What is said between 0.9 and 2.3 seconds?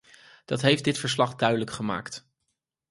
verslag duidelijk gemaakt.